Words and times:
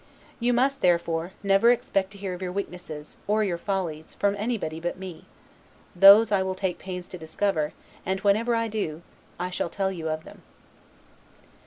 You 0.39 0.51
must, 0.51 0.81
therefore, 0.81 1.33
never 1.43 1.69
expect 1.71 2.09
to 2.13 2.17
hear 2.17 2.33
of 2.33 2.41
your 2.41 2.51
weaknesses, 2.51 3.17
or 3.27 3.43
your 3.43 3.59
follies, 3.59 4.15
from 4.15 4.33
anybody 4.39 4.79
but 4.79 4.97
me; 4.97 5.25
those 5.95 6.31
I 6.31 6.41
will 6.41 6.55
take 6.55 6.79
pains 6.79 7.05
to 7.09 7.19
discover, 7.19 7.73
and 8.03 8.19
whenever 8.21 8.55
I 8.55 8.67
do, 8.67 9.03
shall 9.51 9.69
tell 9.69 9.91
you 9.91 10.09
of 10.09 10.23
them. 10.23 10.41